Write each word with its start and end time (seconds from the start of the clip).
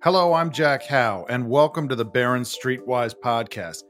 Hello, 0.00 0.32
I'm 0.32 0.52
Jack 0.52 0.84
Hough, 0.84 1.26
and 1.28 1.50
welcome 1.50 1.88
to 1.88 1.96
the 1.96 2.04
Barron's 2.04 2.56
Streetwise 2.56 3.16
podcast. 3.18 3.82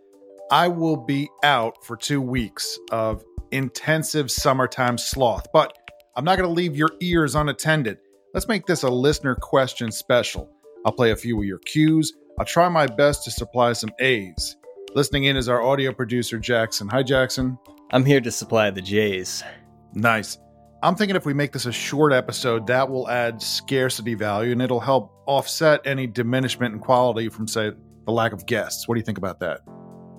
I 0.51 0.67
will 0.67 0.97
be 0.97 1.29
out 1.45 1.85
for 1.85 1.99
two 1.99 2.23
weeks 2.23 2.79
of 2.91 3.23
intensive 3.51 4.31
summertime 4.31 4.97
sloth, 4.97 5.49
but 5.53 5.71
I'm 6.17 6.25
not 6.25 6.39
going 6.39 6.49
to 6.49 6.55
leave 6.55 6.75
your 6.75 6.93
ears 7.01 7.35
unattended. 7.35 7.99
Let's 8.33 8.49
make 8.49 8.65
this 8.65 8.85
a 8.85 8.89
listener 8.89 9.35
question 9.35 9.93
special. 9.93 10.51
I'll 10.87 10.93
play 10.93 11.11
a 11.11 11.17
few 11.17 11.39
of 11.41 11.45
your 11.45 11.59
cues. 11.59 12.15
I'll 12.39 12.47
try 12.47 12.71
my 12.71 12.87
best 12.87 13.25
to 13.25 13.31
supply 13.31 13.75
some 13.75 13.91
A's. 14.01 14.57
Listening 14.95 15.25
in 15.25 15.37
is 15.37 15.51
our 15.51 15.61
audio 15.61 15.93
producer, 15.93 16.39
Jackson. 16.39 16.89
Hi, 16.89 17.03
Jackson. 17.03 17.59
I'm 17.91 18.07
here 18.07 18.23
to 18.23 18.31
supply 18.31 18.71
the 18.71 18.81
J's. 18.81 19.45
Nice. 19.93 20.39
I'm 20.83 20.95
thinking 20.95 21.17
if 21.17 21.27
we 21.27 21.35
make 21.35 21.53
this 21.53 21.67
a 21.67 21.73
short 21.73 22.15
episode, 22.15 22.67
that 22.69 22.89
will 22.89 23.11
add 23.11 23.43
scarcity 23.43 24.15
value 24.15 24.53
and 24.53 24.63
it'll 24.63 24.81
help 24.81 25.13
offset 25.29 25.83
any 25.85 26.07
diminishment 26.07 26.75
in 26.75 26.81
quality 26.81 27.29
from, 27.29 27.47
say, 27.47 27.71
the 28.07 28.13
lack 28.13 28.33
of 28.33 28.47
guests. 28.47 28.89
What 28.89 28.95
do 28.95 28.99
you 28.99 29.05
think 29.05 29.19
about 29.19 29.39
that? 29.41 29.61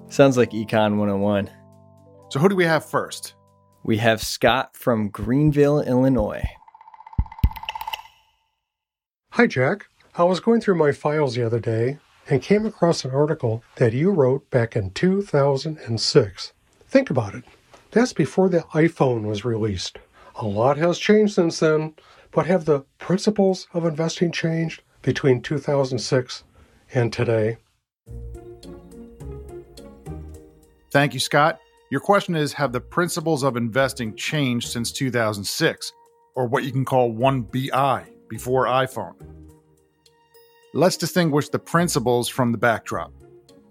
Sounds 0.08 0.38
like 0.38 0.52
Econ 0.52 0.98
101. 0.98 1.50
So, 2.30 2.40
who 2.40 2.48
do 2.48 2.56
we 2.56 2.64
have 2.66 2.86
first? 2.86 3.34
We 3.84 3.98
have 3.98 4.22
Scott 4.22 4.78
from 4.78 5.10
Greenville, 5.10 5.82
Illinois. 5.82 6.48
Hi, 9.32 9.48
Jack. 9.48 9.88
I 10.16 10.24
was 10.24 10.40
going 10.40 10.62
through 10.62 10.76
my 10.76 10.92
files 10.92 11.34
the 11.34 11.44
other 11.46 11.60
day 11.60 11.98
and 12.30 12.42
came 12.42 12.66
across 12.66 13.04
an 13.04 13.12
article 13.12 13.64
that 13.78 13.94
you 13.94 14.12
wrote 14.12 14.48
back 14.52 14.76
in 14.76 14.92
2006. 14.92 16.54
Think 16.88 17.10
about 17.10 17.34
it. 17.34 17.46
That's 17.92 18.14
before 18.14 18.50
the 18.50 18.60
iPhone 18.74 19.24
was 19.24 19.44
released. 19.44 19.98
A 20.36 20.46
lot 20.46 20.78
has 20.78 21.00
changed 21.00 21.34
since 21.34 21.60
then, 21.60 21.96
but 22.32 22.46
have 22.46 22.66
the 22.66 22.82
principles 23.00 23.68
of 23.74 23.86
investing 23.86 24.32
changed 24.32 24.84
between 25.02 25.42
2006 25.42 26.44
and 26.94 27.12
today? 27.14 27.58
Thank 30.92 31.14
you, 31.14 31.20
Scott. 31.20 31.60
Your 31.92 32.02
question 32.02 32.36
is 32.36 32.54
Have 32.54 32.72
the 32.72 32.82
principles 32.82 33.44
of 33.44 33.58
investing 33.58 34.16
changed 34.16 34.70
since 34.70 34.92
2006, 34.92 35.92
or 36.36 36.48
what 36.48 36.64
you 36.64 36.72
can 36.72 36.86
call 36.86 37.14
1BI, 37.14 38.06
before 38.28 38.66
iPhone? 38.66 39.16
Let's 40.74 40.98
distinguish 40.98 41.50
the 41.50 41.60
principles 41.60 42.28
from 42.30 42.52
the 42.52 42.58
backdrop. 42.58 43.12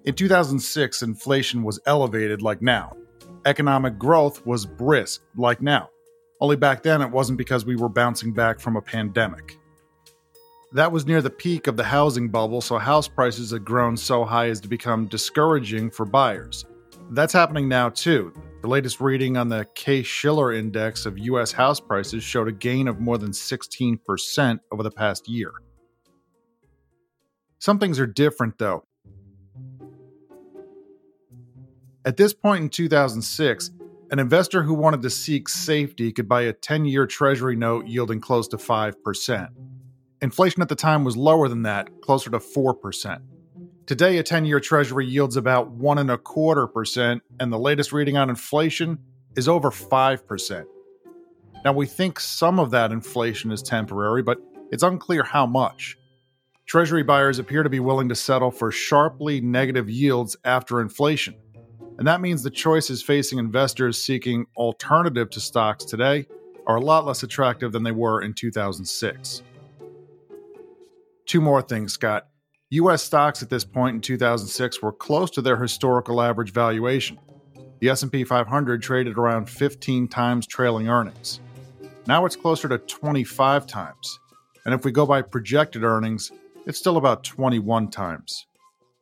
In 0.05 0.15
2006, 0.15 1.03
inflation 1.03 1.63
was 1.63 1.79
elevated 1.87 2.43
like 2.43 2.63
now. 2.63 2.97
Economic 3.45 3.99
growth 3.99 4.45
was 4.45 4.67
brisk 4.67 5.23
like 5.37 5.63
now. 5.63 5.91
Only 6.41 6.57
back 6.57 6.83
then 6.83 7.03
it 7.03 7.11
wasn't 7.11 7.39
because 7.39 7.65
we 7.65 7.77
were 7.77 7.89
bouncing 7.89 8.33
back 8.33 8.59
from 8.59 8.77
a 8.77 8.83
pandemic. 8.83 9.59
That 10.73 10.93
was 10.93 11.07
near 11.07 11.23
the 11.23 11.31
peak 11.31 11.67
of 11.67 11.79
the 11.79 11.85
housing 11.85 12.29
bubble, 12.29 12.61
so 12.61 12.77
house 12.77 13.09
prices 13.09 13.53
had 13.53 13.65
grown 13.65 13.97
so 13.97 14.25
high 14.25 14.49
as 14.49 14.61
to 14.61 14.69
become 14.69 15.07
discouraging 15.07 15.91
for 15.91 16.05
buyers. 16.05 16.67
That's 17.11 17.33
happening 17.33 17.69
now 17.69 17.89
too. 17.89 18.35
The 18.61 18.69
latest 18.69 19.01
reading 19.01 19.39
on 19.39 19.49
the 19.49 19.67
Case 19.75 20.07
Shiller 20.07 20.53
index 20.53 21.07
of 21.07 21.19
US 21.19 21.53
house 21.53 21.81
prices 21.81 22.23
showed 22.23 22.49
a 22.49 22.53
gain 22.53 22.87
of 22.87 23.01
more 23.01 23.17
than 23.17 23.31
16% 23.31 24.61
over 24.71 24.83
the 24.83 24.91
past 24.91 25.27
year. 25.27 25.53
Some 27.59 27.79
things 27.79 27.99
are 27.99 28.07
different 28.07 28.59
though. 28.59 28.85
At 32.05 32.19
this 32.19 32.35
point 32.35 32.63
in 32.65 32.69
2006, 32.69 33.71
an 34.11 34.19
investor 34.19 34.63
who 34.63 34.75
wanted 34.75 35.01
to 35.03 35.11
seek 35.11 35.49
safety 35.49 36.13
could 36.13 36.29
buy 36.29 36.43
a 36.43 36.53
10 36.53 36.85
year 36.85 37.07
Treasury 37.07 37.57
note 37.57 37.87
yielding 37.87 38.21
close 38.21 38.49
to 38.49 38.59
5%. 38.59 39.49
Inflation 40.21 40.63
at 40.63 40.69
the 40.69 40.75
time 40.75 41.05
was 41.05 41.17
lower 41.17 41.49
than 41.49 41.63
that, 41.63 42.01
closer 42.01 42.29
to 42.31 42.39
4%. 42.39 43.21
Today, 43.87 44.19
a 44.19 44.23
10 44.23 44.45
year 44.45 44.59
Treasury 44.59 45.07
yields 45.07 45.37
about 45.37 45.71
one 45.71 45.99
and 45.99 46.11
a 46.11 46.19
quarter 46.19 46.67
percent, 46.67 47.23
and 47.39 47.53
the 47.53 47.59
latest 47.59 47.93
reading 47.93 48.17
on 48.17 48.29
inflation 48.29 48.99
is 49.37 49.49
over 49.49 49.71
5%. 49.71 50.65
Now, 51.65 51.73
we 51.73 51.87
think 51.87 52.19
some 52.19 52.59
of 52.59 52.73
that 52.73 52.91
inflation 52.91 53.53
is 53.53 53.63
temporary, 53.63 54.23
but 54.23 54.39
it's 54.73 54.83
unclear 54.83 55.23
how 55.23 55.47
much. 55.47 55.97
Treasury 56.67 57.03
buyers 57.05 57.39
appear 57.39 57.63
to 57.63 57.71
be 57.71 57.81
willing 57.81 58.09
to 58.09 58.15
settle 58.15 58.51
for 58.51 58.73
sharply 58.73 59.41
negative 59.41 59.89
yields 59.89 60.37
after 60.45 60.81
inflation. 60.81 61.35
And 61.97 62.07
that 62.07 62.21
means 62.21 62.43
the 62.43 62.51
choices 62.51 63.03
facing 63.03 63.39
investors 63.39 64.03
seeking 64.03 64.47
alternative 64.57 65.31
to 65.31 65.41
stocks 65.41 65.85
today 65.85 66.27
are 66.67 66.77
a 66.77 66.81
lot 66.81 67.07
less 67.07 67.23
attractive 67.23 67.73
than 67.73 67.85
they 67.85 67.93
were 67.93 68.21
in 68.21 68.35
2006. 68.35 69.43
Two 71.29 71.43
more 71.43 71.61
things, 71.61 71.93
Scott. 71.93 72.27
US 72.71 73.03
stocks 73.03 73.43
at 73.43 73.51
this 73.51 73.63
point 73.63 73.95
in 73.95 74.01
2006 74.01 74.81
were 74.81 74.93
close 74.93 75.31
to 75.33 75.43
their 75.43 75.59
historical 75.59 76.23
average 76.23 76.55
valuation. 76.55 77.19
The 77.81 77.91
S&P 77.91 78.25
500 78.25 78.83
traded 78.83 79.19
around 79.19 79.51
15 79.51 80.09
times 80.09 80.47
trailing 80.47 80.89
earnings. 80.89 81.41
Now 82.07 82.25
it's 82.25 82.35
closer 82.35 82.67
to 82.71 82.79
25 82.79 83.67
times. 83.67 84.19
And 84.65 84.75
if 84.75 84.87
we 84.87 84.91
go 84.91 85.05
by 85.05 85.21
projected 85.21 85.85
earnings, 85.85 86.33
it's 86.65 86.79
still 86.79 86.97
about 86.97 87.25
21 87.25 87.89
times. 87.91 88.47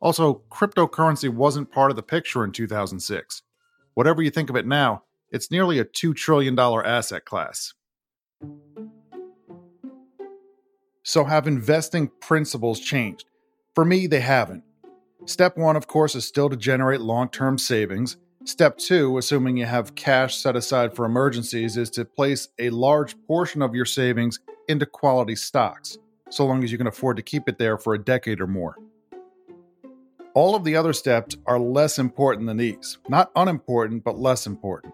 Also, 0.00 0.42
cryptocurrency 0.50 1.28
wasn't 1.28 1.70
part 1.70 1.90
of 1.90 1.96
the 1.96 2.02
picture 2.02 2.42
in 2.42 2.50
2006. 2.50 3.42
Whatever 3.94 4.20
you 4.20 4.30
think 4.30 4.50
of 4.50 4.56
it 4.56 4.66
now, 4.66 5.04
it's 5.30 5.52
nearly 5.52 5.78
a 5.78 5.84
$2 5.84 6.14
trillion 6.16 6.58
asset 6.58 7.24
class. 7.24 7.72
So, 11.08 11.22
have 11.22 11.46
investing 11.46 12.10
principles 12.20 12.80
changed? 12.80 13.26
For 13.76 13.84
me, 13.84 14.08
they 14.08 14.18
haven't. 14.18 14.64
Step 15.24 15.56
one, 15.56 15.76
of 15.76 15.86
course, 15.86 16.16
is 16.16 16.26
still 16.26 16.50
to 16.50 16.56
generate 16.56 17.00
long 17.00 17.28
term 17.28 17.58
savings. 17.58 18.16
Step 18.44 18.76
two, 18.76 19.16
assuming 19.16 19.56
you 19.56 19.66
have 19.66 19.94
cash 19.94 20.34
set 20.34 20.56
aside 20.56 20.96
for 20.96 21.04
emergencies, 21.04 21.76
is 21.76 21.90
to 21.90 22.04
place 22.04 22.48
a 22.58 22.70
large 22.70 23.14
portion 23.28 23.62
of 23.62 23.72
your 23.72 23.84
savings 23.84 24.40
into 24.66 24.84
quality 24.84 25.36
stocks, 25.36 25.96
so 26.28 26.44
long 26.44 26.64
as 26.64 26.72
you 26.72 26.78
can 26.78 26.88
afford 26.88 27.16
to 27.18 27.22
keep 27.22 27.48
it 27.48 27.56
there 27.56 27.78
for 27.78 27.94
a 27.94 28.02
decade 28.02 28.40
or 28.40 28.48
more. 28.48 28.76
All 30.34 30.56
of 30.56 30.64
the 30.64 30.74
other 30.74 30.92
steps 30.92 31.36
are 31.46 31.60
less 31.60 32.00
important 32.00 32.48
than 32.48 32.56
these. 32.56 32.98
Not 33.08 33.30
unimportant, 33.36 34.02
but 34.02 34.18
less 34.18 34.44
important. 34.44 34.92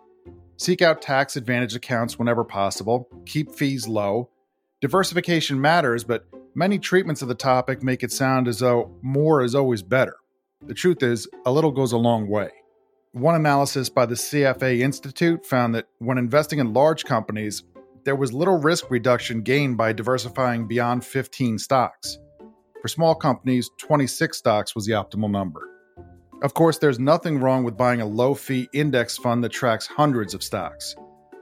Seek 0.58 0.82
out 0.82 1.00
tax 1.00 1.36
advantage 1.36 1.74
accounts 1.74 2.18
whenever 2.18 2.44
possible, 2.44 3.08
keep 3.24 3.50
fees 3.54 3.88
low. 3.88 4.28
Diversification 4.82 5.60
matters, 5.60 6.02
but 6.02 6.26
many 6.56 6.76
treatments 6.76 7.22
of 7.22 7.28
the 7.28 7.36
topic 7.36 7.84
make 7.84 8.02
it 8.02 8.10
sound 8.10 8.48
as 8.48 8.58
though 8.58 8.90
more 9.00 9.40
is 9.40 9.54
always 9.54 9.80
better. 9.80 10.16
The 10.66 10.74
truth 10.74 11.04
is, 11.04 11.28
a 11.46 11.52
little 11.52 11.70
goes 11.70 11.92
a 11.92 11.96
long 11.96 12.28
way. 12.28 12.50
One 13.12 13.36
analysis 13.36 13.88
by 13.88 14.06
the 14.06 14.16
CFA 14.16 14.80
Institute 14.80 15.46
found 15.46 15.76
that 15.76 15.86
when 15.98 16.18
investing 16.18 16.58
in 16.58 16.72
large 16.72 17.04
companies, 17.04 17.62
there 18.04 18.16
was 18.16 18.32
little 18.32 18.58
risk 18.58 18.90
reduction 18.90 19.42
gained 19.42 19.76
by 19.76 19.92
diversifying 19.92 20.66
beyond 20.66 21.04
15 21.04 21.60
stocks. 21.60 22.18
For 22.80 22.88
small 22.88 23.14
companies, 23.14 23.70
26 23.78 24.36
stocks 24.36 24.74
was 24.74 24.84
the 24.84 24.94
optimal 24.94 25.30
number. 25.30 25.60
Of 26.42 26.54
course, 26.54 26.78
there's 26.78 26.98
nothing 26.98 27.38
wrong 27.38 27.62
with 27.62 27.76
buying 27.76 28.00
a 28.00 28.06
low 28.06 28.34
fee 28.34 28.68
index 28.74 29.16
fund 29.16 29.44
that 29.44 29.50
tracks 29.50 29.86
hundreds 29.86 30.34
of 30.34 30.42
stocks. 30.42 30.96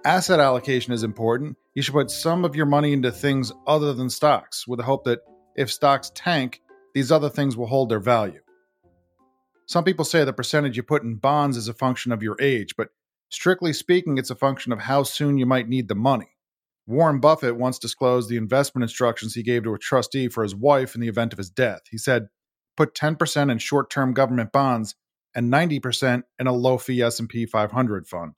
Asset 0.04 0.40
allocation 0.40 0.92
is 0.92 1.04
important. 1.04 1.56
You 1.80 1.84
should 1.84 1.94
put 1.94 2.10
some 2.10 2.44
of 2.44 2.54
your 2.54 2.66
money 2.66 2.92
into 2.92 3.10
things 3.10 3.50
other 3.66 3.94
than 3.94 4.10
stocks, 4.10 4.68
with 4.68 4.76
the 4.76 4.84
hope 4.84 5.04
that 5.04 5.20
if 5.56 5.72
stocks 5.72 6.12
tank, 6.14 6.60
these 6.92 7.10
other 7.10 7.30
things 7.30 7.56
will 7.56 7.68
hold 7.68 7.88
their 7.88 8.00
value. 8.00 8.42
Some 9.64 9.84
people 9.84 10.04
say 10.04 10.22
the 10.22 10.34
percentage 10.34 10.76
you 10.76 10.82
put 10.82 11.04
in 11.04 11.14
bonds 11.14 11.56
is 11.56 11.68
a 11.68 11.72
function 11.72 12.12
of 12.12 12.22
your 12.22 12.36
age, 12.38 12.74
but 12.76 12.90
strictly 13.30 13.72
speaking, 13.72 14.18
it's 14.18 14.28
a 14.28 14.34
function 14.34 14.72
of 14.72 14.80
how 14.80 15.04
soon 15.04 15.38
you 15.38 15.46
might 15.46 15.70
need 15.70 15.88
the 15.88 15.94
money. 15.94 16.36
Warren 16.86 17.18
Buffett 17.18 17.56
once 17.56 17.78
disclosed 17.78 18.28
the 18.28 18.36
investment 18.36 18.82
instructions 18.82 19.34
he 19.34 19.42
gave 19.42 19.62
to 19.62 19.72
a 19.72 19.78
trustee 19.78 20.28
for 20.28 20.42
his 20.42 20.54
wife 20.54 20.94
in 20.94 21.00
the 21.00 21.08
event 21.08 21.32
of 21.32 21.38
his 21.38 21.48
death. 21.48 21.80
He 21.90 21.96
said, 21.96 22.28
"Put 22.76 22.94
10% 22.94 23.50
in 23.50 23.56
short-term 23.56 24.12
government 24.12 24.52
bonds 24.52 24.96
and 25.34 25.50
90% 25.50 26.24
in 26.38 26.46
a 26.46 26.52
low-fee 26.52 27.00
S&P 27.00 27.46
500 27.46 28.06
fund." 28.06 28.36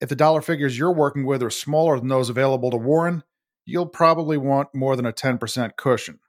If 0.00 0.08
the 0.08 0.16
dollar 0.16 0.42
figures 0.42 0.78
you're 0.78 0.92
working 0.92 1.24
with 1.24 1.42
are 1.42 1.50
smaller 1.50 1.98
than 1.98 2.08
those 2.08 2.28
available 2.28 2.70
to 2.70 2.76
Warren, 2.76 3.22
you'll 3.64 3.86
probably 3.86 4.36
want 4.36 4.74
more 4.74 4.94
than 4.94 5.06
a 5.06 5.12
10% 5.12 5.76
cushion. 5.76 6.20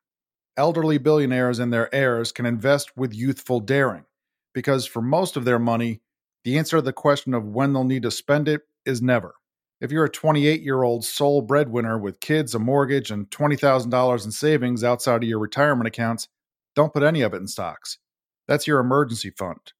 Elderly 0.55 0.97
billionaires 0.97 1.59
and 1.59 1.71
their 1.71 1.93
heirs 1.93 2.31
can 2.31 2.45
invest 2.45 2.95
with 2.97 3.13
youthful 3.13 3.59
daring 3.59 4.05
because 4.53 4.85
for 4.85 5.01
most 5.01 5.37
of 5.37 5.45
their 5.45 5.59
money, 5.59 6.01
the 6.43 6.57
answer 6.57 6.77
to 6.77 6.81
the 6.81 6.93
question 6.93 7.33
of 7.33 7.45
when 7.45 7.73
they'll 7.73 7.83
need 7.83 8.03
to 8.03 8.11
spend 8.11 8.47
it 8.47 8.61
is 8.85 9.01
never. 9.01 9.35
If 9.79 9.91
you're 9.91 10.05
a 10.05 10.09
28 10.09 10.61
year 10.61 10.81
old 10.81 11.05
sole 11.05 11.41
breadwinner 11.41 11.99
with 11.99 12.19
kids, 12.19 12.55
a 12.55 12.59
mortgage, 12.59 13.11
and 13.11 13.29
$20,000 13.29 14.25
in 14.25 14.31
savings 14.31 14.83
outside 14.83 15.21
of 15.21 15.29
your 15.29 15.39
retirement 15.39 15.87
accounts, 15.87 16.27
don't 16.75 16.93
put 16.93 17.03
any 17.03 17.21
of 17.21 17.33
it 17.33 17.37
in 17.37 17.47
stocks. 17.47 17.99
That's 18.47 18.65
your 18.65 18.79
emergency 18.79 19.29
fund. 19.29 19.73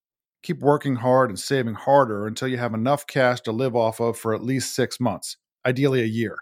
Keep 0.47 0.61
working 0.61 0.95
hard 0.95 1.29
and 1.29 1.37
saving 1.37 1.73
harder 1.73 2.25
until 2.25 2.47
you 2.47 2.57
have 2.57 2.73
enough 2.73 3.05
cash 3.05 3.41
to 3.41 3.51
live 3.51 3.75
off 3.75 3.99
of 3.99 4.17
for 4.17 4.33
at 4.33 4.41
least 4.41 4.73
six 4.73 4.97
months, 4.97 5.35
ideally 5.65 6.01
a 6.01 6.05
year, 6.05 6.37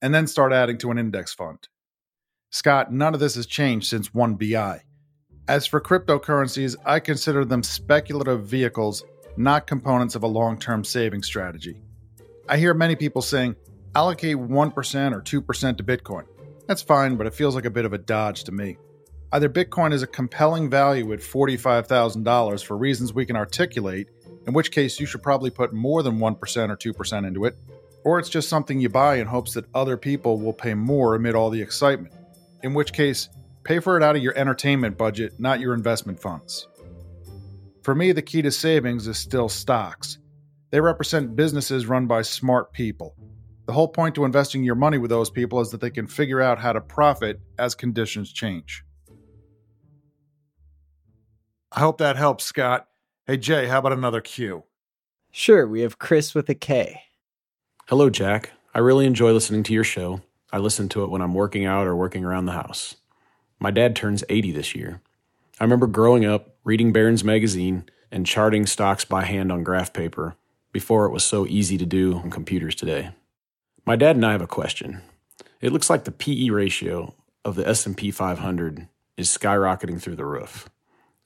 and 0.00 0.14
then 0.14 0.28
start 0.28 0.52
adding 0.52 0.78
to 0.78 0.92
an 0.92 0.98
index 0.98 1.34
fund. 1.34 1.66
Scott, 2.50 2.92
none 2.92 3.12
of 3.12 3.18
this 3.18 3.34
has 3.34 3.46
changed 3.46 3.88
since 3.88 4.10
1BI. 4.10 4.82
As 5.48 5.66
for 5.66 5.80
cryptocurrencies, 5.80 6.76
I 6.86 7.00
consider 7.00 7.44
them 7.44 7.64
speculative 7.64 8.46
vehicles, 8.46 9.02
not 9.36 9.66
components 9.66 10.14
of 10.14 10.22
a 10.22 10.28
long 10.28 10.56
term 10.56 10.84
saving 10.84 11.24
strategy. 11.24 11.82
I 12.48 12.56
hear 12.56 12.72
many 12.72 12.94
people 12.94 13.20
saying, 13.20 13.56
allocate 13.96 14.36
1% 14.36 15.12
or 15.12 15.22
2% 15.22 15.76
to 15.76 15.82
Bitcoin. 15.82 16.26
That's 16.68 16.82
fine, 16.82 17.16
but 17.16 17.26
it 17.26 17.34
feels 17.34 17.56
like 17.56 17.64
a 17.64 17.70
bit 17.70 17.84
of 17.84 17.92
a 17.92 17.98
dodge 17.98 18.44
to 18.44 18.52
me. 18.52 18.76
Either 19.32 19.48
Bitcoin 19.48 19.92
is 19.92 20.02
a 20.02 20.08
compelling 20.08 20.68
value 20.68 21.12
at 21.12 21.20
$45,000 21.20 22.64
for 22.64 22.76
reasons 22.76 23.14
we 23.14 23.24
can 23.24 23.36
articulate, 23.36 24.08
in 24.46 24.52
which 24.52 24.72
case 24.72 24.98
you 24.98 25.06
should 25.06 25.22
probably 25.22 25.50
put 25.50 25.72
more 25.72 26.02
than 26.02 26.18
1% 26.18 26.36
or 26.68 26.76
2% 26.76 27.26
into 27.26 27.44
it, 27.44 27.56
or 28.04 28.18
it's 28.18 28.28
just 28.28 28.48
something 28.48 28.80
you 28.80 28.88
buy 28.88 29.16
in 29.16 29.28
hopes 29.28 29.54
that 29.54 29.66
other 29.72 29.96
people 29.96 30.40
will 30.40 30.52
pay 30.52 30.74
more 30.74 31.14
amid 31.14 31.36
all 31.36 31.48
the 31.48 31.62
excitement, 31.62 32.12
in 32.64 32.74
which 32.74 32.92
case, 32.92 33.28
pay 33.62 33.78
for 33.78 33.96
it 33.96 34.02
out 34.02 34.16
of 34.16 34.22
your 34.22 34.36
entertainment 34.36 34.98
budget, 34.98 35.38
not 35.38 35.60
your 35.60 35.74
investment 35.74 36.20
funds. 36.20 36.66
For 37.84 37.94
me, 37.94 38.10
the 38.10 38.22
key 38.22 38.42
to 38.42 38.50
savings 38.50 39.06
is 39.06 39.16
still 39.16 39.48
stocks. 39.48 40.18
They 40.70 40.80
represent 40.80 41.36
businesses 41.36 41.86
run 41.86 42.08
by 42.08 42.22
smart 42.22 42.72
people. 42.72 43.14
The 43.66 43.72
whole 43.72 43.88
point 43.88 44.16
to 44.16 44.24
investing 44.24 44.64
your 44.64 44.74
money 44.74 44.98
with 44.98 45.10
those 45.10 45.30
people 45.30 45.60
is 45.60 45.70
that 45.70 45.80
they 45.80 45.90
can 45.90 46.08
figure 46.08 46.40
out 46.40 46.58
how 46.58 46.72
to 46.72 46.80
profit 46.80 47.40
as 47.58 47.76
conditions 47.76 48.32
change. 48.32 48.84
I 51.72 51.80
hope 51.80 51.98
that 51.98 52.16
helps, 52.16 52.44
Scott. 52.44 52.88
Hey, 53.26 53.36
Jay, 53.36 53.66
how 53.66 53.78
about 53.78 53.92
another 53.92 54.20
Q? 54.20 54.64
Sure, 55.30 55.68
we 55.68 55.82
have 55.82 56.00
Chris 56.00 56.34
with 56.34 56.48
a 56.48 56.54
K. 56.54 57.02
Hello, 57.86 58.10
Jack. 58.10 58.50
I 58.74 58.80
really 58.80 59.06
enjoy 59.06 59.32
listening 59.32 59.62
to 59.64 59.72
your 59.72 59.84
show. 59.84 60.20
I 60.52 60.58
listen 60.58 60.88
to 60.88 61.04
it 61.04 61.10
when 61.10 61.22
I'm 61.22 61.32
working 61.32 61.64
out 61.64 61.86
or 61.86 61.94
working 61.94 62.24
around 62.24 62.46
the 62.46 62.52
house. 62.52 62.96
My 63.60 63.70
dad 63.70 63.94
turns 63.94 64.24
80 64.28 64.50
this 64.50 64.74
year. 64.74 65.00
I 65.60 65.64
remember 65.64 65.86
growing 65.86 66.24
up, 66.24 66.56
reading 66.64 66.92
Barron's 66.92 67.22
magazine, 67.22 67.84
and 68.10 68.26
charting 68.26 68.66
stocks 68.66 69.04
by 69.04 69.24
hand 69.24 69.52
on 69.52 69.62
graph 69.62 69.92
paper 69.92 70.34
before 70.72 71.06
it 71.06 71.12
was 71.12 71.22
so 71.22 71.46
easy 71.46 71.78
to 71.78 71.86
do 71.86 72.16
on 72.16 72.30
computers 72.30 72.74
today. 72.74 73.10
My 73.84 73.94
dad 73.94 74.16
and 74.16 74.26
I 74.26 74.32
have 74.32 74.42
a 74.42 74.48
question. 74.48 75.02
It 75.60 75.72
looks 75.72 75.88
like 75.88 76.02
the 76.02 76.10
PE 76.10 76.50
ratio 76.50 77.14
of 77.44 77.54
the 77.54 77.68
S&P 77.68 78.10
500 78.10 78.88
is 79.16 79.28
skyrocketing 79.28 80.02
through 80.02 80.16
the 80.16 80.26
roof. 80.26 80.68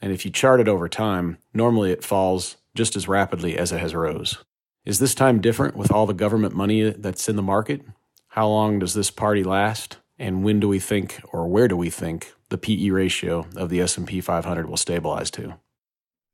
And 0.05 0.13
if 0.13 0.27
you 0.27 0.31
chart 0.31 0.61
it 0.61 0.69
over 0.69 0.87
time, 0.87 1.39
normally 1.55 1.91
it 1.91 2.05
falls 2.05 2.59
just 2.75 2.95
as 2.95 3.09
rapidly 3.09 3.57
as 3.57 3.73
it 3.73 3.81
has 3.81 3.95
rose. 3.95 4.37
Is 4.85 4.99
this 4.99 5.15
time 5.15 5.41
different 5.41 5.79
with 5.79 5.91
all 5.91 6.05
the 6.05 6.13
government 6.13 6.55
money 6.55 6.91
that's 6.91 7.27
in 7.27 7.37
the 7.37 7.43
market? 7.43 7.81
How 8.29 8.47
long 8.47 8.79
does 8.79 8.93
this 8.93 9.11
party 9.11 9.43
last? 9.43 9.97
And 10.19 10.45
when 10.45 10.61
do 10.61 10.69
we 10.69 10.79
think 10.79 11.23
or 11.33 11.49
where 11.49 11.69
do 11.69 11.77
we 11.79 11.89
think 11.89 12.35
the 12.51 12.59
PE 12.59 12.91
ratio 12.91 13.47
of 13.57 13.71
the 13.71 13.81
S&P 13.81 14.21
500 14.21 14.69
will 14.69 14.77
stabilize 14.77 15.31
to? 15.31 15.55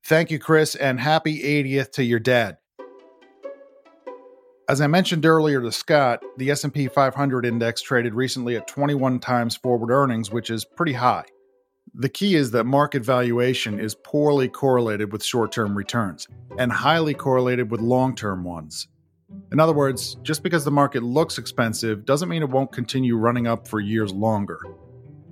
Thank 0.05 0.33
you, 0.33 0.41
Chris, 0.41 0.75
and 0.75 0.99
happy 0.99 1.41
80th 1.41 1.93
to 1.93 2.03
your 2.03 2.19
dad. 2.19 2.57
As 4.69 4.81
I 4.81 4.89
mentioned 4.89 5.25
earlier 5.25 5.61
to 5.61 5.71
Scott, 5.71 6.25
the 6.39 6.51
S&P 6.51 6.89
500 6.89 7.47
index 7.47 7.83
traded 7.83 8.15
recently 8.15 8.57
at 8.57 8.67
21 8.67 9.21
times 9.21 9.55
forward 9.55 9.93
earnings, 9.93 10.33
which 10.33 10.51
is 10.51 10.65
pretty 10.65 10.95
high. 10.95 11.25
The 11.95 12.09
key 12.09 12.37
is 12.37 12.53
that 12.53 12.65
market 12.65 13.05
valuation 13.05 13.81
is 13.81 13.97
poorly 13.97 14.49
correlated 14.49 15.11
with 15.11 15.25
short 15.25 15.51
term 15.51 15.77
returns 15.77 16.29
and 16.57 16.71
highly 16.71 17.15
correlated 17.15 17.71
with 17.71 17.81
long 17.81 18.15
term 18.15 18.45
ones. 18.45 18.87
In 19.51 19.59
other 19.59 19.73
words, 19.73 20.17
just 20.23 20.45
because 20.45 20.65
the 20.65 20.71
market 20.71 21.03
looks 21.03 21.37
expensive 21.37 22.05
doesn't 22.05 22.29
mean 22.29 22.43
it 22.43 22.49
won't 22.49 22.73
continue 22.73 23.17
running 23.17 23.49
up 23.49 23.67
for 23.67 23.81
years 23.81 24.13
longer. 24.13 24.61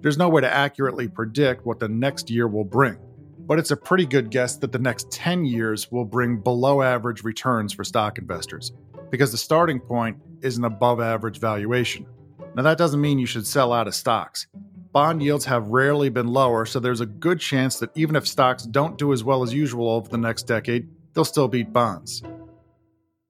There's 0.01 0.19
no 0.19 0.29
way 0.29 0.41
to 0.41 0.53
accurately 0.53 1.07
predict 1.07 1.65
what 1.65 1.79
the 1.79 1.89
next 1.89 2.29
year 2.29 2.49
will 2.49 2.65
bring, 2.65 2.99
but 3.39 3.59
it's 3.59 3.71
a 3.71 3.77
pretty 3.77 4.07
good 4.07 4.31
guess 4.31 4.57
that 4.57 4.73
the 4.73 4.79
next 4.79 5.11
10 5.13 5.45
years 5.45 5.91
will 5.93 6.05
bring 6.05 6.39
below 6.39 6.83
average 6.83 7.23
returns 7.23 7.73
for 7.73 7.85
stock 7.85 8.19
investors, 8.19 8.73
because 9.11 9.31
the 9.31 9.39
starting 9.39 9.81
point 9.81 10.17
is 10.43 10.59
an 10.59 10.65
above 10.65 11.01
average 11.01 11.39
valuation. 11.39 12.07
Now, 12.55 12.63
that 12.63 12.79
doesn't 12.79 13.01
mean 13.01 13.19
you 13.19 13.27
should 13.27 13.47
sell 13.47 13.73
out 13.73 13.87
of 13.87 13.95
stocks 13.95 14.47
bond 14.93 15.23
yields 15.23 15.45
have 15.45 15.69
rarely 15.69 16.09
been 16.09 16.29
lower, 16.29 16.67
so 16.67 16.81
there's 16.81 17.01
a 17.01 17.07
good 17.07 17.41
chance 17.41 17.79
that 17.79 17.91
even 17.95 18.17
if 18.17 18.27
stocks 18.27 18.65
don't 18.65 18.99
do 18.99 19.13
as 19.13 19.25
well 19.25 19.43
as 19.43 19.53
usual 19.53 19.91
over 19.91 20.09
the 20.09 20.19
next 20.19 20.45
decade, 20.45 20.89
they'll 21.15 21.25
still 21.25 21.49
beat 21.49 21.73
bonds. 21.73 22.23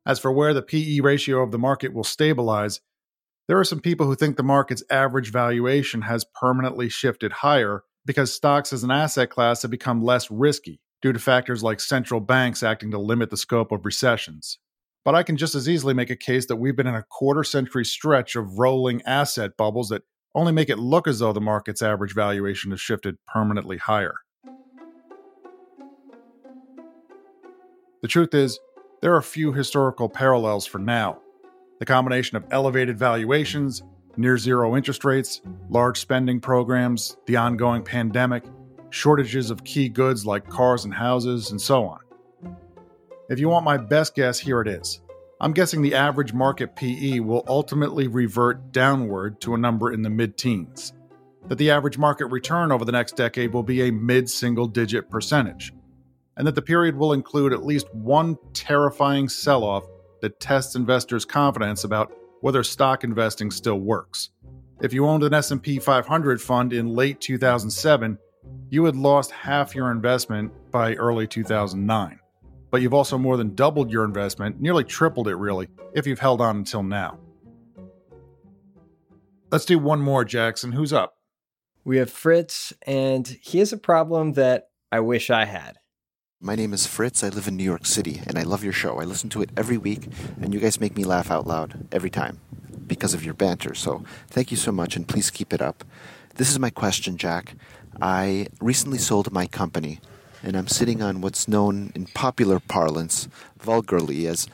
As 0.06 0.18
for 0.18 0.32
where 0.32 0.54
the 0.54 0.62
PE 0.62 1.00
ratio 1.00 1.42
of 1.42 1.50
the 1.50 1.58
market 1.58 1.92
will 1.92 2.04
stabilize, 2.04 2.80
there 3.46 3.58
are 3.58 3.64
some 3.64 3.80
people 3.80 4.06
who 4.06 4.14
think 4.14 4.36
the 4.36 4.42
market's 4.42 4.82
average 4.90 5.32
valuation 5.32 6.02
has 6.02 6.24
permanently 6.34 6.88
shifted 6.88 7.32
higher 7.32 7.82
because 8.04 8.32
stocks 8.32 8.72
as 8.72 8.84
an 8.84 8.90
asset 8.90 9.30
class 9.30 9.62
have 9.62 9.70
become 9.70 10.02
less 10.02 10.30
risky 10.30 10.80
due 11.02 11.12
to 11.12 11.18
factors 11.18 11.62
like 11.62 11.80
central 11.80 12.20
banks 12.20 12.62
acting 12.62 12.90
to 12.90 12.98
limit 12.98 13.30
the 13.30 13.36
scope 13.36 13.72
of 13.72 13.84
recessions. 13.84 14.58
But 15.04 15.14
I 15.14 15.22
can 15.22 15.36
just 15.36 15.54
as 15.54 15.68
easily 15.68 15.94
make 15.94 16.10
a 16.10 16.16
case 16.16 16.46
that 16.46 16.56
we've 16.56 16.76
been 16.76 16.86
in 16.86 16.94
a 16.94 17.04
quarter 17.04 17.44
century 17.44 17.84
stretch 17.84 18.36
of 18.36 18.58
rolling 18.58 19.02
asset 19.02 19.56
bubbles 19.56 19.88
that 19.88 20.02
only 20.34 20.52
make 20.52 20.68
it 20.68 20.78
look 20.78 21.08
as 21.08 21.18
though 21.18 21.32
the 21.32 21.40
market's 21.40 21.82
average 21.82 22.14
valuation 22.14 22.70
has 22.70 22.80
shifted 22.80 23.16
permanently 23.26 23.78
higher. 23.78 24.14
The 28.02 28.08
truth 28.08 28.34
is, 28.34 28.58
there 29.00 29.14
are 29.14 29.22
few 29.22 29.52
historical 29.52 30.08
parallels 30.08 30.66
for 30.66 30.78
now. 30.78 31.18
The 31.80 31.86
combination 31.86 32.36
of 32.36 32.44
elevated 32.50 32.98
valuations, 32.98 33.82
near 34.16 34.38
zero 34.38 34.76
interest 34.76 35.04
rates, 35.04 35.40
large 35.68 35.98
spending 35.98 36.40
programs, 36.40 37.16
the 37.26 37.36
ongoing 37.36 37.82
pandemic, 37.82 38.44
shortages 38.90 39.50
of 39.50 39.64
key 39.64 39.88
goods 39.88 40.26
like 40.26 40.48
cars 40.48 40.84
and 40.84 40.94
houses, 40.94 41.50
and 41.50 41.60
so 41.60 41.84
on. 41.86 41.98
If 43.28 43.38
you 43.38 43.48
want 43.48 43.64
my 43.64 43.76
best 43.76 44.14
guess, 44.14 44.38
here 44.38 44.60
it 44.60 44.68
is. 44.68 45.00
I'm 45.40 45.52
guessing 45.52 45.82
the 45.82 45.94
average 45.94 46.32
market 46.32 46.74
PE 46.74 47.20
will 47.20 47.44
ultimately 47.46 48.08
revert 48.08 48.72
downward 48.72 49.40
to 49.42 49.54
a 49.54 49.58
number 49.58 49.92
in 49.92 50.02
the 50.02 50.10
mid 50.10 50.36
teens. 50.36 50.92
That 51.46 51.58
the 51.58 51.70
average 51.70 51.96
market 51.96 52.26
return 52.26 52.72
over 52.72 52.84
the 52.84 52.90
next 52.90 53.14
decade 53.14 53.52
will 53.52 53.62
be 53.62 53.82
a 53.82 53.92
mid 53.92 54.28
single 54.28 54.66
digit 54.66 55.08
percentage. 55.08 55.72
And 56.36 56.44
that 56.46 56.56
the 56.56 56.62
period 56.62 56.96
will 56.96 57.12
include 57.12 57.52
at 57.52 57.64
least 57.64 57.86
one 57.94 58.36
terrifying 58.52 59.28
sell 59.28 59.62
off 59.62 59.86
that 60.22 60.40
tests 60.40 60.74
investors' 60.74 61.24
confidence 61.24 61.84
about 61.84 62.12
whether 62.40 62.64
stock 62.64 63.04
investing 63.04 63.52
still 63.52 63.78
works. 63.78 64.30
If 64.82 64.92
you 64.92 65.06
owned 65.06 65.22
an 65.22 65.34
S&P 65.34 65.78
500 65.78 66.42
fund 66.42 66.72
in 66.72 66.88
late 66.88 67.20
2007, 67.20 68.18
you 68.70 68.84
had 68.84 68.96
lost 68.96 69.30
half 69.30 69.72
your 69.72 69.92
investment 69.92 70.52
by 70.72 70.94
early 70.94 71.28
2009 71.28 72.18
but 72.70 72.82
you've 72.82 72.94
also 72.94 73.18
more 73.18 73.36
than 73.36 73.54
doubled 73.54 73.90
your 73.90 74.04
investment, 74.04 74.60
nearly 74.60 74.84
tripled 74.84 75.28
it 75.28 75.36
really, 75.36 75.68
if 75.94 76.06
you've 76.06 76.18
held 76.18 76.40
on 76.40 76.56
until 76.56 76.82
now. 76.82 77.18
Let's 79.50 79.64
do 79.64 79.78
one 79.78 80.00
more, 80.00 80.24
Jackson. 80.24 80.72
Who's 80.72 80.92
up? 80.92 81.14
We 81.84 81.96
have 81.96 82.10
Fritz, 82.10 82.74
and 82.86 83.26
he 83.40 83.60
has 83.60 83.72
a 83.72 83.78
problem 83.78 84.34
that 84.34 84.68
I 84.92 85.00
wish 85.00 85.30
I 85.30 85.46
had. 85.46 85.78
My 86.40 86.54
name 86.54 86.72
is 86.72 86.86
Fritz. 86.86 87.24
I 87.24 87.30
live 87.30 87.48
in 87.48 87.56
New 87.56 87.64
York 87.64 87.86
City, 87.86 88.20
and 88.26 88.38
I 88.38 88.42
love 88.42 88.62
your 88.62 88.72
show. 88.72 89.00
I 89.00 89.04
listen 89.04 89.30
to 89.30 89.42
it 89.42 89.50
every 89.56 89.78
week, 89.78 90.06
and 90.40 90.52
you 90.52 90.60
guys 90.60 90.80
make 90.80 90.96
me 90.96 91.04
laugh 91.04 91.30
out 91.30 91.46
loud 91.46 91.88
every 91.90 92.10
time 92.10 92.40
because 92.86 93.14
of 93.14 93.24
your 93.24 93.34
banter. 93.34 93.74
So 93.74 94.04
thank 94.28 94.50
you 94.50 94.56
so 94.56 94.70
much, 94.70 94.96
and 94.96 95.08
please 95.08 95.30
keep 95.30 95.52
it 95.52 95.62
up. 95.62 95.82
This 96.34 96.50
is 96.50 96.58
my 96.58 96.70
question, 96.70 97.16
Jack. 97.16 97.54
I 98.00 98.48
recently 98.60 98.98
sold 98.98 99.32
my 99.32 99.46
company 99.46 100.00
and 100.42 100.56
I'm 100.56 100.68
sitting 100.68 101.02
on 101.02 101.20
what's 101.20 101.48
known 101.48 101.92
in 101.94 102.06
popular 102.06 102.60
parlance 102.60 103.28
vulgarly 103.58 104.26
as 104.26 104.48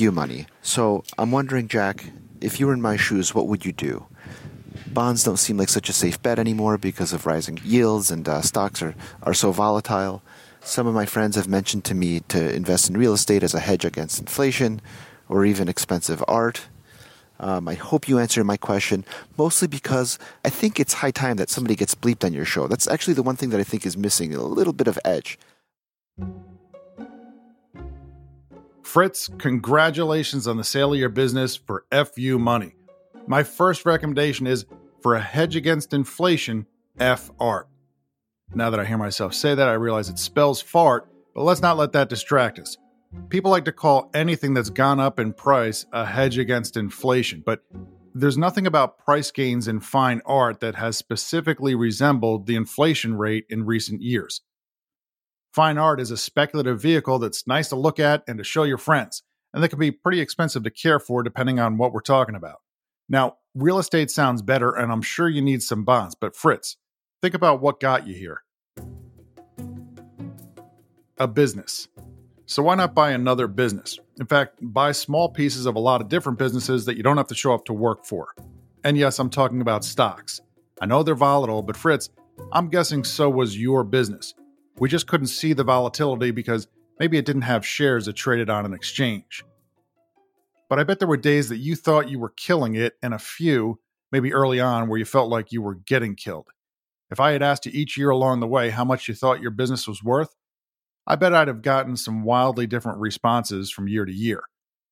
you 0.00 0.10
money. 0.10 0.46
So 0.62 1.04
I'm 1.18 1.30
wondering, 1.30 1.68
Jack, 1.68 2.06
if 2.40 2.58
you 2.58 2.66
were 2.66 2.74
in 2.74 2.82
my 2.82 2.96
shoes, 2.96 3.34
what 3.34 3.46
would 3.46 3.64
you 3.64 3.72
do? 3.72 4.06
Bonds 4.86 5.24
don't 5.24 5.36
seem 5.36 5.56
like 5.56 5.68
such 5.68 5.88
a 5.88 5.92
safe 5.92 6.20
bet 6.22 6.38
anymore 6.38 6.78
because 6.78 7.12
of 7.12 7.26
rising 7.26 7.58
yields 7.64 8.10
and 8.10 8.28
uh, 8.28 8.42
stocks 8.42 8.82
are, 8.82 8.94
are 9.22 9.34
so 9.34 9.52
volatile. 9.52 10.22
Some 10.60 10.86
of 10.86 10.94
my 10.94 11.06
friends 11.06 11.36
have 11.36 11.48
mentioned 11.48 11.84
to 11.84 11.94
me 11.94 12.20
to 12.28 12.54
invest 12.54 12.88
in 12.88 12.96
real 12.96 13.12
estate 13.12 13.42
as 13.42 13.54
a 13.54 13.60
hedge 13.60 13.84
against 13.84 14.20
inflation 14.20 14.80
or 15.28 15.44
even 15.44 15.68
expensive 15.68 16.22
art. 16.26 16.62
Um, 17.40 17.68
I 17.68 17.74
hope 17.74 18.08
you 18.08 18.18
answered 18.18 18.44
my 18.44 18.56
question, 18.56 19.04
mostly 19.36 19.68
because 19.68 20.18
I 20.44 20.50
think 20.50 20.78
it's 20.78 20.94
high 20.94 21.10
time 21.10 21.36
that 21.36 21.50
somebody 21.50 21.74
gets 21.74 21.94
bleeped 21.94 22.24
on 22.24 22.32
your 22.32 22.44
show. 22.44 22.68
That's 22.68 22.86
actually 22.86 23.14
the 23.14 23.22
one 23.22 23.36
thing 23.36 23.50
that 23.50 23.60
I 23.60 23.64
think 23.64 23.84
is 23.84 23.96
missing 23.96 24.34
a 24.34 24.42
little 24.42 24.72
bit 24.72 24.86
of 24.86 24.98
edge. 25.04 25.38
Fritz, 28.82 29.28
congratulations 29.38 30.46
on 30.46 30.56
the 30.56 30.64
sale 30.64 30.92
of 30.92 30.98
your 30.98 31.08
business 31.08 31.56
for 31.56 31.84
FU 31.90 32.38
money. 32.38 32.76
My 33.26 33.42
first 33.42 33.84
recommendation 33.84 34.46
is 34.46 34.66
for 35.02 35.14
a 35.14 35.20
hedge 35.20 35.56
against 35.56 35.92
inflation, 35.92 36.66
F 37.00 37.30
art. 37.40 37.68
Now 38.54 38.70
that 38.70 38.78
I 38.78 38.84
hear 38.84 38.98
myself 38.98 39.34
say 39.34 39.54
that, 39.54 39.68
I 39.68 39.72
realize 39.72 40.08
it 40.08 40.18
spells 40.18 40.60
fart, 40.60 41.08
but 41.34 41.42
let's 41.42 41.62
not 41.62 41.76
let 41.76 41.92
that 41.92 42.08
distract 42.08 42.58
us. 42.60 42.76
People 43.28 43.50
like 43.50 43.64
to 43.64 43.72
call 43.72 44.10
anything 44.14 44.54
that's 44.54 44.70
gone 44.70 45.00
up 45.00 45.18
in 45.18 45.32
price 45.32 45.86
a 45.92 46.04
hedge 46.06 46.38
against 46.38 46.76
inflation, 46.76 47.42
but 47.44 47.62
there's 48.14 48.38
nothing 48.38 48.66
about 48.66 48.98
price 48.98 49.30
gains 49.32 49.66
in 49.66 49.80
fine 49.80 50.22
art 50.24 50.60
that 50.60 50.76
has 50.76 50.96
specifically 50.96 51.74
resembled 51.74 52.46
the 52.46 52.54
inflation 52.54 53.16
rate 53.16 53.44
in 53.48 53.66
recent 53.66 54.02
years. 54.02 54.40
Fine 55.52 55.78
art 55.78 56.00
is 56.00 56.10
a 56.10 56.16
speculative 56.16 56.80
vehicle 56.80 57.18
that's 57.18 57.46
nice 57.46 57.68
to 57.68 57.76
look 57.76 57.98
at 57.98 58.22
and 58.28 58.38
to 58.38 58.44
show 58.44 58.62
your 58.62 58.78
friends, 58.78 59.22
and 59.52 59.62
that 59.62 59.68
can 59.68 59.78
be 59.78 59.90
pretty 59.90 60.20
expensive 60.20 60.62
to 60.62 60.70
care 60.70 61.00
for 61.00 61.22
depending 61.22 61.58
on 61.58 61.76
what 61.76 61.92
we're 61.92 62.00
talking 62.00 62.34
about. 62.34 62.60
Now, 63.08 63.36
real 63.54 63.78
estate 63.78 64.10
sounds 64.10 64.42
better, 64.42 64.70
and 64.70 64.92
I'm 64.92 65.02
sure 65.02 65.28
you 65.28 65.42
need 65.42 65.62
some 65.62 65.84
bonds, 65.84 66.14
but 66.14 66.36
Fritz, 66.36 66.76
think 67.20 67.34
about 67.34 67.60
what 67.60 67.80
got 67.80 68.06
you 68.06 68.14
here. 68.14 68.42
A 71.18 71.28
business. 71.28 71.88
So 72.46 72.62
why 72.62 72.74
not 72.74 72.94
buy 72.94 73.12
another 73.12 73.48
business? 73.48 73.98
In 74.20 74.26
fact, 74.26 74.56
buy 74.60 74.92
small 74.92 75.30
pieces 75.30 75.64
of 75.64 75.76
a 75.76 75.80
lot 75.80 76.02
of 76.02 76.08
different 76.08 76.38
businesses 76.38 76.84
that 76.84 76.96
you 76.96 77.02
don't 77.02 77.16
have 77.16 77.28
to 77.28 77.34
show 77.34 77.54
up 77.54 77.64
to 77.66 77.72
work 77.72 78.04
for. 78.04 78.34
And 78.84 78.98
yes, 78.98 79.18
I'm 79.18 79.30
talking 79.30 79.62
about 79.62 79.84
stocks. 79.84 80.40
I 80.80 80.86
know 80.86 81.02
they're 81.02 81.14
volatile, 81.14 81.62
but 81.62 81.76
Fritz, 81.76 82.10
I'm 82.52 82.68
guessing 82.68 83.02
so 83.02 83.30
was 83.30 83.58
your 83.58 83.82
business. 83.82 84.34
We 84.78 84.90
just 84.90 85.06
couldn't 85.06 85.28
see 85.28 85.54
the 85.54 85.64
volatility 85.64 86.32
because 86.32 86.68
maybe 87.00 87.16
it 87.16 87.24
didn't 87.24 87.42
have 87.42 87.64
shares 87.64 88.06
that 88.06 88.14
traded 88.14 88.50
on 88.50 88.66
an 88.66 88.74
exchange. 88.74 89.42
But 90.68 90.78
I 90.78 90.84
bet 90.84 90.98
there 90.98 91.08
were 91.08 91.16
days 91.16 91.48
that 91.48 91.58
you 91.58 91.76
thought 91.76 92.10
you 92.10 92.18
were 92.18 92.30
killing 92.30 92.74
it, 92.74 92.94
and 93.02 93.14
a 93.14 93.18
few, 93.18 93.78
maybe 94.10 94.32
early 94.32 94.60
on, 94.60 94.88
where 94.88 94.98
you 94.98 95.04
felt 95.04 95.30
like 95.30 95.52
you 95.52 95.62
were 95.62 95.76
getting 95.76 96.14
killed. 96.14 96.48
If 97.10 97.20
I 97.20 97.32
had 97.32 97.42
asked 97.42 97.66
you 97.66 97.72
each 97.72 97.96
year 97.96 98.10
along 98.10 98.40
the 98.40 98.48
way 98.48 98.70
how 98.70 98.84
much 98.84 99.06
you 99.08 99.14
thought 99.14 99.40
your 99.40 99.50
business 99.50 99.86
was 99.86 100.02
worth, 100.02 100.34
I 101.06 101.16
bet 101.16 101.34
I'd 101.34 101.48
have 101.48 101.62
gotten 101.62 101.96
some 101.96 102.24
wildly 102.24 102.66
different 102.66 102.98
responses 102.98 103.70
from 103.70 103.88
year 103.88 104.04
to 104.04 104.12
year, 104.12 104.42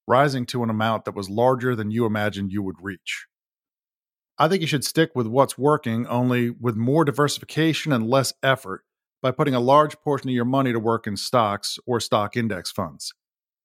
rising 0.06 0.44
to 0.46 0.62
an 0.62 0.70
amount 0.70 1.04
that 1.06 1.14
was 1.14 1.30
larger 1.30 1.74
than 1.74 1.90
you 1.90 2.04
imagined 2.04 2.52
you 2.52 2.62
would 2.62 2.76
reach. 2.82 3.26
I 4.38 4.48
think 4.48 4.60
you 4.60 4.66
should 4.66 4.84
stick 4.84 5.12
with 5.14 5.26
what's 5.26 5.56
working, 5.56 6.06
only 6.06 6.50
with 6.50 6.76
more 6.76 7.04
diversification 7.04 7.92
and 7.92 8.08
less 8.08 8.32
effort 8.42 8.82
by 9.22 9.30
putting 9.30 9.54
a 9.54 9.60
large 9.60 10.00
portion 10.00 10.28
of 10.28 10.34
your 10.34 10.44
money 10.44 10.72
to 10.72 10.80
work 10.80 11.06
in 11.06 11.16
stocks 11.16 11.78
or 11.86 12.00
stock 12.00 12.36
index 12.36 12.70
funds. 12.70 13.14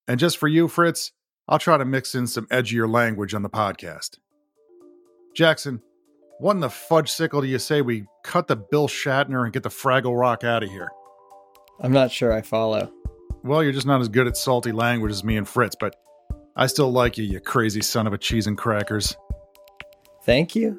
And 0.07 0.19
just 0.19 0.37
for 0.37 0.47
you, 0.47 0.67
Fritz, 0.67 1.11
I'll 1.47 1.59
try 1.59 1.77
to 1.77 1.85
mix 1.85 2.15
in 2.15 2.27
some 2.27 2.45
edgier 2.47 2.89
language 2.89 3.33
on 3.33 3.41
the 3.41 3.49
podcast. 3.49 4.19
Jackson, 5.35 5.81
what 6.39 6.51
in 6.51 6.59
the 6.59 6.69
fudge 6.69 7.11
sickle 7.11 7.41
do 7.41 7.47
you 7.47 7.59
say 7.59 7.81
we 7.81 8.05
cut 8.23 8.47
the 8.47 8.55
Bill 8.55 8.87
Shatner 8.87 9.43
and 9.43 9.53
get 9.53 9.63
the 9.63 9.69
Fraggle 9.69 10.19
Rock 10.19 10.43
out 10.43 10.63
of 10.63 10.69
here? 10.69 10.89
I'm 11.81 11.91
not 11.91 12.11
sure 12.11 12.33
I 12.33 12.41
follow. 12.41 12.91
Well, 13.43 13.63
you're 13.63 13.73
just 13.73 13.87
not 13.87 14.01
as 14.01 14.09
good 14.09 14.27
at 14.27 14.35
salty 14.35 14.71
language 14.71 15.11
as 15.11 15.23
me 15.23 15.37
and 15.37 15.47
Fritz, 15.47 15.75
but 15.79 15.95
I 16.55 16.67
still 16.67 16.91
like 16.91 17.17
you, 17.17 17.23
you 17.23 17.39
crazy 17.39 17.81
son 17.81 18.07
of 18.07 18.13
a 18.13 18.17
cheese 18.17 18.47
and 18.47 18.57
crackers. 18.57 19.15
Thank 20.23 20.55
you. 20.55 20.77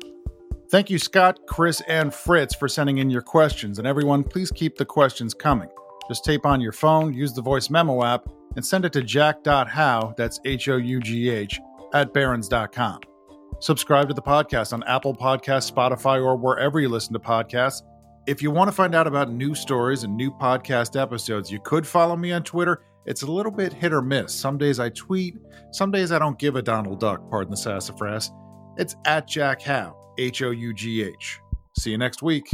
Thank 0.70 0.90
you, 0.90 0.98
Scott, 0.98 1.38
Chris, 1.46 1.80
and 1.88 2.12
Fritz, 2.12 2.54
for 2.54 2.68
sending 2.68 2.98
in 2.98 3.08
your 3.08 3.22
questions. 3.22 3.78
And 3.78 3.88
everyone, 3.88 4.22
please 4.22 4.50
keep 4.50 4.76
the 4.76 4.84
questions 4.84 5.32
coming. 5.32 5.68
Just 6.08 6.24
tape 6.24 6.44
on 6.44 6.60
your 6.60 6.72
phone, 6.72 7.14
use 7.14 7.32
the 7.32 7.40
voice 7.40 7.70
memo 7.70 8.04
app, 8.04 8.28
and 8.56 8.64
send 8.64 8.84
it 8.84 8.92
to 8.94 9.02
jack.hough, 9.02 10.16
that's 10.16 10.40
H 10.44 10.68
O 10.68 10.76
U 10.76 11.00
G 11.00 11.30
H, 11.30 11.60
at 11.94 12.12
barrons.com. 12.12 13.00
Subscribe 13.60 14.08
to 14.08 14.14
the 14.14 14.22
podcast 14.22 14.72
on 14.72 14.82
Apple 14.84 15.14
Podcasts, 15.14 15.72
Spotify, 15.72 16.22
or 16.22 16.36
wherever 16.36 16.80
you 16.80 16.88
listen 16.88 17.12
to 17.12 17.18
podcasts. 17.18 17.82
If 18.28 18.42
you 18.42 18.50
want 18.50 18.68
to 18.68 18.72
find 18.72 18.94
out 18.94 19.06
about 19.06 19.32
new 19.32 19.54
stories 19.54 20.04
and 20.04 20.14
new 20.14 20.30
podcast 20.30 21.00
episodes, 21.00 21.50
you 21.50 21.58
could 21.60 21.86
follow 21.86 22.14
me 22.14 22.30
on 22.30 22.42
Twitter. 22.42 22.82
It's 23.06 23.22
a 23.22 23.26
little 23.26 23.50
bit 23.50 23.72
hit 23.72 23.90
or 23.90 24.02
miss. 24.02 24.34
Some 24.34 24.58
days 24.58 24.78
I 24.78 24.90
tweet, 24.90 25.38
some 25.72 25.90
days 25.90 26.12
I 26.12 26.18
don't 26.18 26.38
give 26.38 26.54
a 26.54 26.60
Donald 26.60 27.00
Duck, 27.00 27.26
pardon 27.30 27.52
the 27.52 27.56
sassafras. 27.56 28.30
It's 28.76 28.96
at 29.06 29.28
Jack 29.28 29.62
Hough, 29.62 29.94
H 30.18 30.42
O 30.42 30.50
U 30.50 30.74
G 30.74 31.04
H. 31.04 31.40
See 31.78 31.92
you 31.92 31.96
next 31.96 32.20
week. 32.20 32.50